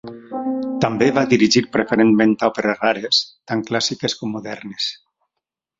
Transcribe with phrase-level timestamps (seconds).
[0.85, 4.91] També va dirigir preferentment òperes rares, tant clàssiques com modernes.